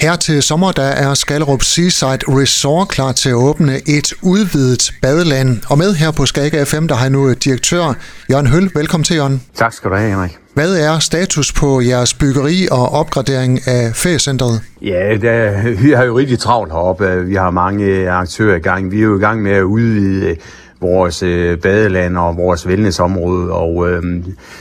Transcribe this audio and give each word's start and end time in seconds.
Her 0.00 0.16
til 0.16 0.42
sommer 0.42 0.72
der 0.72 0.82
er 0.82 1.14
Skallerup 1.14 1.62
Seaside 1.62 2.18
Resort 2.28 2.88
klar 2.88 3.12
til 3.12 3.28
at 3.28 3.34
åbne 3.34 3.76
et 3.76 4.12
udvidet 4.22 4.92
badeland. 5.02 5.60
Og 5.70 5.78
med 5.78 5.94
her 5.94 6.10
på 6.10 6.26
Skaga 6.26 6.64
FM, 6.64 6.86
der 6.86 6.94
har 6.94 7.08
nu 7.08 7.32
direktør 7.32 7.94
Jørgen 8.30 8.46
Høl. 8.46 8.70
Velkommen 8.74 9.04
til, 9.04 9.16
Jørgen. 9.16 9.42
Tak 9.54 9.72
skal 9.72 9.90
du 9.90 9.96
have, 9.96 10.10
Henrik. 10.10 10.38
Hvad 10.54 10.76
er 10.76 10.98
status 10.98 11.52
på 11.52 11.80
jeres 11.80 12.14
byggeri 12.14 12.68
og 12.70 12.92
opgradering 12.92 13.68
af 13.68 13.90
feriecentret? 13.94 14.60
Ja, 14.82 15.16
der, 15.22 15.62
vi 15.82 15.90
har 15.90 16.04
jo 16.04 16.18
rigtig 16.18 16.38
travlt 16.38 16.72
heroppe. 16.72 17.24
Vi 17.24 17.34
har 17.34 17.50
mange 17.50 18.10
aktører 18.10 18.56
i 18.56 18.60
gang. 18.60 18.90
Vi 18.90 18.98
er 18.98 19.04
jo 19.04 19.18
i 19.18 19.20
gang 19.20 19.42
med 19.42 19.52
at 19.52 19.62
udvide 19.62 20.36
vores 20.80 21.22
øh, 21.22 21.58
badeland 21.58 22.18
og 22.18 22.36
vores 22.36 22.66
wellnessområde, 22.66 23.52
og 23.52 23.90
øh, 23.90 24.02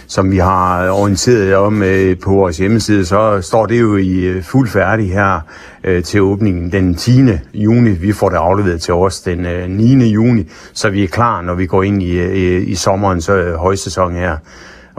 som 0.07 0.31
vi 0.31 0.37
har 0.37 0.89
orienteret 0.91 1.55
om 1.55 1.83
øh, 1.83 2.19
på 2.19 2.29
vores 2.29 2.57
hjemmeside, 2.57 3.05
så 3.05 3.41
står 3.41 3.65
det 3.65 3.79
jo 3.79 3.97
i 3.97 4.19
øh, 4.19 4.43
fuld 4.43 4.69
færdig 4.69 5.11
her 5.11 5.39
øh, 5.83 6.03
til 6.03 6.21
åbningen 6.21 6.71
den 6.71 6.95
10. 6.95 7.21
juni. 7.53 7.89
Vi 7.89 8.11
får 8.11 8.29
det 8.29 8.37
afleveret 8.37 8.81
til 8.81 8.93
os 8.93 9.21
den 9.21 9.45
øh, 9.45 9.69
9. 9.69 10.09
juni, 10.09 10.47
så 10.73 10.89
vi 10.89 11.03
er 11.03 11.07
klar, 11.07 11.41
når 11.41 11.53
vi 11.53 11.65
går 11.65 11.83
ind 11.83 12.03
i, 12.03 12.19
øh, 12.19 12.67
i 12.67 12.75
sommerens 12.75 13.29
øh, 13.29 13.53
højsæson 13.53 14.15
her. 14.15 14.37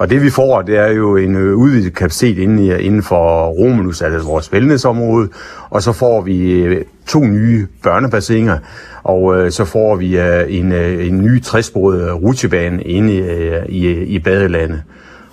Og 0.00 0.10
det 0.10 0.22
vi 0.22 0.30
får, 0.30 0.62
det 0.62 0.77
er 0.77 0.88
jo 0.88 1.16
en 1.16 1.36
øh, 1.36 1.56
udvidet 1.56 1.95
kapacitet 1.95 2.38
inden, 2.38 2.80
inden 2.80 3.02
for 3.02 3.46
Romulus, 3.46 4.02
altså 4.02 4.28
vores 4.28 4.52
wellnessområde, 4.52 5.28
og 5.70 5.82
så 5.82 5.92
får 5.92 6.20
vi 6.20 6.50
øh, 6.50 6.84
to 7.06 7.24
nye 7.24 7.66
børnebassiner, 7.82 8.59
og 9.02 9.36
øh, 9.36 9.50
så 9.50 9.64
får 9.64 9.96
vi 9.96 10.18
øh, 10.18 10.45
en, 10.48 10.73
øh, 10.73 11.06
en 11.06 11.18
ny 11.18 11.42
træsporet 11.42 12.09
øh, 12.09 12.14
rutsjebane 12.14 12.82
inde 12.82 13.14
i, 13.14 13.18
øh, 13.18 13.66
i, 13.68 13.90
i 13.90 14.18
badelandet. 14.18 14.82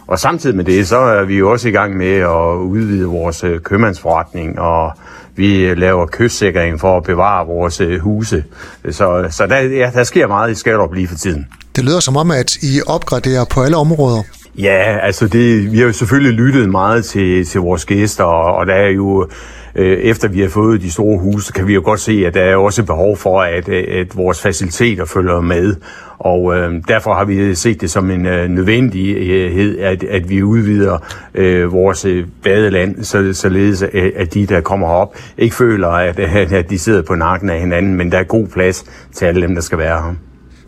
Og 0.07 0.19
samtidig 0.19 0.55
med 0.55 0.65
det, 0.65 0.87
så 0.87 0.97
er 0.97 1.23
vi 1.23 1.37
jo 1.37 1.51
også 1.51 1.67
i 1.67 1.71
gang 1.71 1.97
med 1.97 2.15
at 2.15 2.55
udvide 2.55 3.05
vores 3.05 3.45
købmandsforretning, 3.63 4.59
og 4.59 4.91
vi 5.35 5.73
laver 5.75 6.05
kystsikring 6.05 6.79
for 6.79 6.97
at 6.97 7.03
bevare 7.03 7.47
vores 7.47 7.81
huse. 8.01 8.43
Så, 8.91 9.27
så 9.29 9.47
der, 9.47 9.57
ja, 9.57 9.91
der 9.93 10.03
sker 10.03 10.27
meget 10.27 10.51
i 10.51 10.55
Skallerup 10.55 10.93
lige 10.93 11.07
for 11.07 11.15
tiden. 11.15 11.47
Det 11.75 11.85
lyder 11.85 11.99
som 11.99 12.17
om, 12.17 12.31
at 12.31 12.55
I 12.55 12.81
opgraderer 12.87 13.45
på 13.45 13.61
alle 13.61 13.77
områder. 13.77 14.23
Ja, 14.57 14.97
altså 15.01 15.27
det, 15.27 15.71
vi 15.71 15.77
har 15.77 15.85
jo 15.85 15.93
selvfølgelig 15.93 16.33
lyttet 16.33 16.69
meget 16.69 17.05
til, 17.05 17.45
til 17.45 17.61
vores 17.61 17.85
gæster, 17.85 18.23
og, 18.23 18.55
og 18.55 18.67
der 18.67 18.73
er 18.73 18.89
jo 18.89 19.27
øh, 19.75 19.97
efter 19.97 20.27
vi 20.27 20.41
har 20.41 20.49
fået 20.49 20.81
de 20.81 20.91
store 20.91 21.19
huse, 21.19 21.53
kan 21.53 21.67
vi 21.67 21.73
jo 21.73 21.81
godt 21.85 21.99
se, 21.99 22.23
at 22.27 22.33
der 22.33 22.41
er 22.41 22.55
også 22.55 22.83
behov 22.83 23.17
for, 23.17 23.41
at, 23.41 23.69
at 23.69 24.17
vores 24.17 24.41
faciliteter 24.41 25.05
følger 25.05 25.41
med. 25.41 25.75
Og 26.19 26.55
øh, 26.57 26.73
derfor 26.87 27.13
har 27.13 27.25
vi 27.25 27.55
set 27.55 27.81
det 27.81 27.91
som 27.91 28.11
en 28.11 28.25
øh, 28.25 28.49
nødvendighed, 28.49 29.79
at, 29.79 30.03
at 30.03 30.29
vi 30.29 30.43
udvider 30.43 30.97
øh, 31.35 31.71
vores 31.71 32.05
øh, 32.05 32.25
badeland, 32.43 33.03
så, 33.03 33.33
således 33.33 33.83
at, 33.83 33.93
at 33.93 34.33
de, 34.33 34.45
der 34.45 34.61
kommer 34.61 34.87
op, 34.87 35.17
ikke 35.37 35.55
føler, 35.55 35.87
at, 35.87 36.19
at 36.53 36.69
de 36.69 36.79
sidder 36.79 37.01
på 37.01 37.15
nakken 37.15 37.49
af 37.49 37.59
hinanden, 37.59 37.95
men 37.95 38.11
der 38.11 38.17
er 38.17 38.23
god 38.23 38.47
plads 38.47 38.85
til 39.13 39.25
alle 39.25 39.41
dem, 39.41 39.55
der 39.55 39.61
skal 39.61 39.77
være 39.77 40.01
her. 40.01 40.26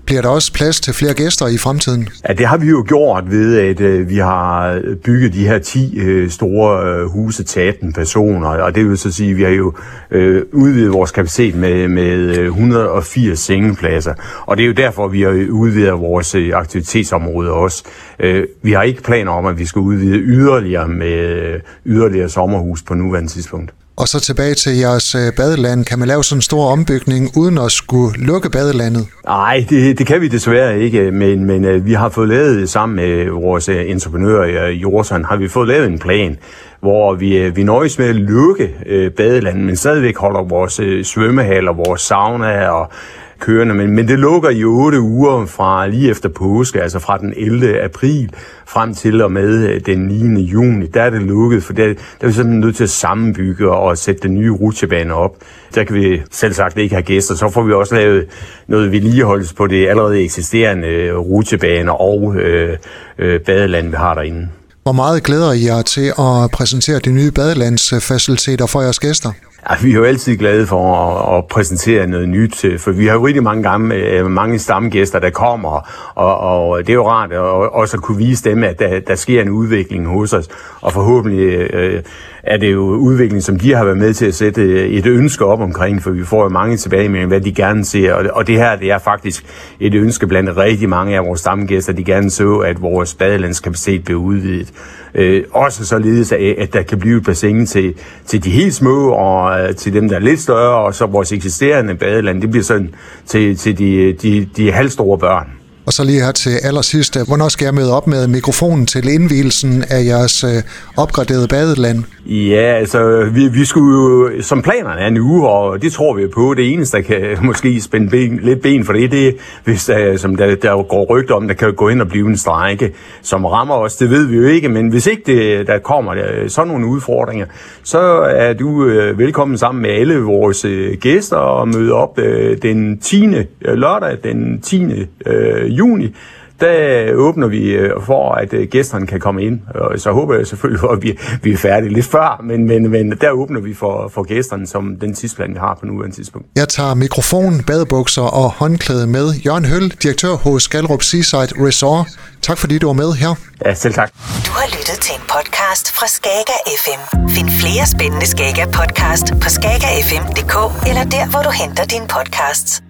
Bliver 0.10 0.22
der 0.22 0.30
også 0.30 0.54
plads 0.54 0.80
til 0.80 0.94
flere 0.94 1.14
gæster 1.14 1.48
i 1.48 1.58
fremtiden? 1.58 2.10
Ja, 2.28 2.34
det 2.34 2.46
har 2.46 2.58
vi 2.58 2.68
jo 2.68 2.86
gjort 2.88 3.32
ved, 3.32 3.60
at 3.60 3.80
øh, 3.80 4.10
vi 4.10 4.18
har 4.18 4.72
øh, 4.72 4.96
bygget 4.96 5.34
de 5.34 5.48
her 5.48 5.60
10 5.60 6.00
øh, 6.00 6.30
store 6.30 6.86
øh, 6.86 7.06
huse 7.06 7.44
til 7.44 7.60
18 7.60 7.94
personer, 7.94 8.48
og 8.48 8.76
det 8.76 8.90
vil 8.90 8.98
så 8.98 9.12
sige, 9.12 9.32
at 9.32 9.38
vi 9.38 9.44
har 9.44 9.50
jo 9.50 9.74
øh, 10.12 10.44
udvidet 10.52 10.94
vores 10.94 11.12
kapacitet 11.12 11.56
med, 11.56 11.88
med 11.88 12.38
øh, 12.38 12.46
180 12.46 13.40
sengepladser, 13.40 14.14
og 14.46 14.58
det 14.58 14.64
er 14.64 14.68
jo 14.68 14.74
derfor, 14.74 15.08
vi 15.08 15.22
har 15.22 15.48
udvidet 15.50 16.00
vores 16.00 16.36
øh, 16.36 16.52
aktivitetsområde 16.54 17.52
også. 17.52 17.84
Øh, 18.20 18.48
vi 18.62 18.72
har 18.72 18.84
ikke 18.84 19.04
planer 19.04 19.32
om, 19.32 19.46
at 19.46 19.60
vi 19.60 19.66
skal 19.66 19.80
udvide 19.80 20.18
yderligere 20.18 20.88
med 20.88 21.60
yderligere 21.86 22.30
sommerhus 22.30 22.84
på 22.84 22.94
nuværende 22.94 23.30
tidspunkt. 23.30 23.72
Og 24.00 24.08
så 24.08 24.20
tilbage 24.20 24.54
til 24.54 24.78
jeres 24.78 25.16
øh, 25.16 25.34
badeland. 25.38 25.86
Kan 25.86 26.00
man 26.00 26.08
lave 26.08 26.24
sådan 26.24 26.38
en 26.38 26.42
stor 26.42 26.72
ombygning 26.72 27.38
uden 27.38 27.58
at 27.58 27.72
skulle 27.72 28.26
lukke 28.26 28.50
badelandet? 28.50 29.08
Nej, 29.26 29.66
det, 29.70 29.98
det 30.00 30.08
kan 30.08 30.22
vi 30.22 30.28
desværre 30.28 30.80
ikke, 30.80 31.12
men, 31.12 31.46
men 31.46 31.66
øh, 31.66 31.86
vi 31.86 31.94
har 31.94 32.10
fået 32.10 32.30
lavet 32.30 32.70
sammen 32.70 32.96
med 32.96 33.30
vores 33.30 33.70
øh, 33.70 33.90
entreprenør 33.90 34.68
i 34.68 34.82
har 35.26 35.36
vi 35.36 35.48
fået 35.48 35.68
lavet 35.68 35.88
en 35.88 36.00
plan, 36.00 36.38
hvor 36.80 37.16
vi, 37.16 37.50
vi 37.50 37.64
nøjes 37.64 38.00
med 38.00 38.08
at 38.08 38.16
lukke 38.16 38.70
badelandet, 39.18 39.66
men 39.66 39.76
stadigvæk 39.76 40.18
holder 40.18 40.44
vores 40.44 41.08
svømmehaller, 41.08 41.74
vores 41.74 42.02
sauna 42.02 42.68
og 42.70 42.92
kørende, 43.40 43.74
men, 43.74 43.96
men 43.96 44.08
det 44.08 44.20
lukker 44.20 44.50
i 44.50 44.64
8 44.64 45.00
uger 45.00 45.46
fra 45.46 45.88
lige 45.88 46.10
efter 46.10 46.30
påske, 46.30 46.82
altså 46.82 47.00
fra 47.00 47.18
den 47.18 47.34
11. 47.38 47.82
april 47.84 48.32
frem 48.68 48.94
til 48.94 49.22
og 49.22 49.32
med 49.32 49.68
øh, 49.70 49.82
den 49.86 50.00
9. 50.00 50.42
juni. 50.44 50.88
Der 50.88 51.02
er 51.02 51.10
det 51.10 51.22
lukket, 51.22 51.64
for 51.64 51.74
der, 51.74 51.86
der 51.86 51.94
er 52.22 52.28
vi 52.28 52.34
simpelthen 52.34 52.60
nødt 52.60 52.76
til 52.76 52.84
at 52.84 52.90
sammenbygge 52.90 53.72
og 53.72 53.98
sætte 53.98 54.22
den 54.22 54.36
nye 54.36 54.52
rutsjebane 54.52 55.14
op. 55.14 55.36
Der 55.76 55.84
kan 55.84 55.96
vi 55.96 56.22
selv 56.32 56.54
sagt 56.54 56.78
ikke 56.78 56.96
have 56.96 57.04
gæster. 57.04 57.36
Så 57.36 57.50
får 57.50 57.64
vi 57.64 57.74
også 57.74 57.96
lavet 57.96 58.28
noget 58.68 58.92
vedligeholdelse 58.92 59.56
på 59.56 59.68
det 59.68 59.88
allerede 59.88 60.24
eksisterende 60.24 60.88
øh, 60.88 61.18
rutsjebane 61.18 61.92
og 61.92 62.36
øh, 62.36 62.78
øh, 63.20 63.40
badeland, 63.40 63.90
vi 63.90 63.96
har 63.96 64.14
derinde. 64.14 64.50
Hvor 64.84 64.92
meget 64.92 65.24
glæder 65.24 65.52
I 65.52 65.66
jer 65.66 65.82
til 65.82 66.08
at 66.20 66.52
præsentere 66.54 67.00
de 67.00 67.12
nye 67.12 67.32
badelandsfaciliteter 67.32 68.66
for 68.66 68.82
jeres 68.82 69.00
gæster? 69.00 69.32
Ja, 69.70 69.76
vi 69.82 69.92
er 69.92 69.96
jo 69.96 70.04
altid 70.04 70.38
glade 70.38 70.68
for 70.68 70.96
at, 70.96 71.38
at 71.38 71.46
præsentere 71.48 72.08
noget 72.08 72.30
nyt, 72.30 72.66
øh, 72.66 72.80
for 72.80 72.92
vi 72.92 73.08
har 73.08 73.14
jo 73.14 73.28
rigtig 73.28 73.44
mange, 73.44 73.64
gamle, 73.64 73.96
øh, 73.96 74.26
mange 74.26 74.60
stamgæster, 74.60 75.20
der 75.20 75.30
kommer, 75.30 75.90
og, 76.16 76.38
og 76.38 76.80
det 76.80 76.90
er 76.90 76.94
jo 76.94 77.10
rart 77.10 77.32
at, 77.32 77.40
også 77.40 77.98
at 77.98 78.04
kunne 78.04 78.18
vise 78.18 78.50
dem, 78.50 78.64
at 78.64 78.80
der, 78.80 79.00
der 79.00 79.16
sker 79.16 79.42
en 79.42 79.50
udvikling 79.50 80.08
hos 80.08 80.34
os, 80.34 80.48
og 80.82 80.94
forhåbentlig 80.94 81.74
øh, 81.74 82.04
er 82.44 82.58
det 82.58 82.72
jo 82.72 82.82
udvikling, 82.82 83.44
som 83.44 83.60
de 83.60 83.74
har 83.74 83.84
været 83.84 83.98
med 83.98 84.14
til 84.14 84.26
at 84.26 84.36
sætte 84.36 84.62
øh, 84.62 84.90
et 84.90 85.06
ønske 85.06 85.46
op 85.46 85.60
omkring, 85.60 86.04
for 86.04 86.12
vi 86.12 86.24
får 86.24 86.44
jo 86.44 86.50
mange 86.50 86.78
tilbage 86.78 87.10
med, 87.10 87.26
hvad 87.26 87.42
de 87.42 87.54
gerne 87.54 87.86
ser, 87.86 88.14
og, 88.14 88.26
og 88.34 88.48
det 88.48 88.56
her 88.56 88.76
det 88.76 88.92
er 88.92 88.98
faktisk 88.98 89.46
et 89.80 89.94
ønske 89.94 90.28
blandt 90.28 90.58
rigtig 90.58 90.90
mange 90.90 91.16
af 91.16 91.26
vores 91.26 91.40
stamgæster, 91.40 91.94
de 91.94 92.04
gerne 92.04 92.30
så, 92.30 92.56
at 92.56 92.82
vores 92.82 93.14
badelandskapacitet 93.14 94.04
bliver 94.04 94.20
udvidet. 94.20 94.74
Øh, 95.16 95.44
også 95.52 95.86
således, 95.86 96.32
at, 96.32 96.40
at 96.40 96.74
der 96.74 96.82
kan 96.82 97.00
blive 97.00 97.22
bassin 97.22 97.66
til, 97.66 97.96
til 98.26 98.44
de 98.44 98.50
helt 98.50 98.74
små, 98.74 99.10
og 99.10 99.49
øh, 99.50 99.76
til 99.76 99.94
dem, 99.94 100.10
der 100.10 100.16
er 100.16 100.20
lidt 100.20 100.40
større, 100.40 100.86
og 100.86 100.96
så 100.96 101.06
vores 101.06 101.32
eksisterende 101.32 101.96
badeland, 101.96 102.42
det 102.42 102.50
bliver 102.50 102.64
sådan 102.64 102.96
til, 103.26 103.58
til 103.58 103.78
de, 103.78 104.14
de, 104.14 104.46
de 104.58 104.72
halvstore 104.72 105.18
børn. 105.18 105.59
Og 105.90 105.94
så 105.94 106.04
lige 106.04 106.22
her 106.26 106.32
til 106.32 106.58
allersidst, 106.64 107.18
øh, 107.18 107.28
hvornår 107.28 107.48
skal 107.48 107.66
jeg 107.66 107.74
møde 107.74 107.94
op 107.94 108.08
med 108.08 108.28
mikrofonen 108.28 108.86
til 108.86 109.10
indvielsen 109.10 109.84
af 109.90 110.06
jeres 110.06 110.44
øh, 110.44 110.64
opgraderede 110.98 111.48
badeland? 111.48 112.04
Ja, 112.26 112.78
altså, 112.82 113.30
vi, 113.34 113.48
vi 113.48 113.66
skulle 113.66 113.94
jo, 113.94 114.42
som 114.42 114.62
planerne 114.62 115.02
er 115.02 115.10
nu, 115.10 115.46
og 115.46 115.82
det 115.82 115.94
tror 115.94 116.14
vi 116.14 116.28
på, 116.28 116.54
det 116.54 116.74
eneste, 116.74 116.98
der 116.98 117.04
kan 117.04 117.38
måske 117.50 117.82
spænde 117.82 118.10
ben, 118.10 118.40
lidt 118.44 118.62
ben 118.62 118.86
for 118.86 118.94
det, 118.94 119.12
det 119.12 119.28
er, 119.28 119.32
hvis 119.64 119.86
der, 119.86 120.18
som 120.18 120.36
der, 120.36 120.56
der 120.56 120.84
går 120.84 121.06
rygter 121.10 121.36
om, 121.36 121.48
der 121.48 121.56
kan 121.56 121.74
gå 121.74 121.90
ind 121.90 122.02
og 122.02 122.08
blive 122.08 122.28
en 122.28 122.38
strække, 122.38 122.94
som 123.22 123.46
rammer 123.46 123.76
os, 123.76 123.96
det 123.96 124.10
ved 124.10 124.26
vi 124.26 124.38
jo 124.38 124.44
ikke, 124.44 124.70
men 124.70 124.90
hvis 124.90 125.08
ikke 125.08 125.24
det, 125.26 125.68
der 125.68 125.80
kommer 125.80 126.14
der, 126.14 126.48
sådan 126.48 126.68
nogle 126.68 126.88
udfordringer, 126.88 127.46
så 127.84 128.00
er 128.22 128.54
du 128.54 128.86
øh, 128.86 129.20
velkommen 129.20 129.58
sammen 129.58 129.82
med 129.82 129.90
alle 129.90 130.20
vores 130.20 130.66
øh, 130.66 130.98
gæster 131.02 131.38
og 131.38 131.68
møde 131.68 131.94
op 131.94 132.20
øh, 132.20 132.58
den 132.62 133.00
10. 133.00 133.26
Øh, 133.26 133.46
lørdag, 133.62 134.18
den 134.24 134.62
10. 134.62 134.84
Øh, 135.26 135.79
juni, 135.80 136.16
der 136.62 137.14
åbner 137.14 137.48
vi 137.48 137.72
øh, 137.72 137.92
for, 138.06 138.32
at 138.32 138.54
øh, 138.54 138.68
gæsterne 138.68 139.08
kan 139.08 139.20
komme 139.20 139.44
ind. 139.44 139.60
Og 139.76 140.00
så 140.00 140.12
håber 140.12 140.36
jeg 140.36 140.48
selvfølgelig, 140.48 140.90
at 140.94 141.04
vi, 141.04 141.20
vi 141.44 141.52
er 141.52 141.58
færdige 141.58 141.94
lidt 141.94 142.06
før, 142.06 142.42
men, 142.44 142.68
men, 142.68 142.90
men 142.90 143.12
der 143.12 143.32
åbner 143.32 143.62
vi 143.62 143.74
for, 143.74 144.08
for 144.08 144.24
gæsterne 144.24 144.68
som 144.68 144.96
den 145.02 145.14
tidsplan, 145.14 145.54
vi 145.54 145.60
har 145.60 145.78
på 145.80 145.86
nuværende 145.86 146.16
tidspunkt. 146.16 146.48
Jeg 146.56 146.70
tager 146.70 146.94
mikrofon, 146.94 147.64
badebukser 147.68 148.22
og 148.22 148.50
håndklæde 148.52 149.08
med. 149.08 149.34
Jørgen 149.46 149.66
Høl, 149.66 149.90
direktør 150.04 150.34
hos 150.36 150.64
Skalrup 150.64 151.04
Seaside 151.04 151.66
Resort. 151.68 152.08
Tak 152.42 152.58
fordi 152.58 152.78
du 152.78 152.88
var 152.88 152.94
med 152.94 153.14
her. 153.14 153.36
Ja, 153.66 153.74
selv 153.74 153.94
tak. 153.94 154.12
Du 154.46 154.52
har 154.52 154.68
lyttet 154.78 154.98
til 155.02 155.16
en 155.16 155.22
podcast 155.36 155.92
fra 155.98 156.08
Skager 156.08 156.60
FM. 156.84 157.02
Find 157.30 157.50
flere 157.50 157.86
spændende 157.96 158.28
Skager 158.28 158.66
podcast 158.66 159.28
på 159.44 159.50
skagerfm.dk 159.50 160.56
eller 160.90 161.04
der, 161.04 161.30
hvor 161.32 161.42
du 161.42 161.52
henter 161.62 161.86
dine 161.86 162.08
podcasts. 162.08 162.89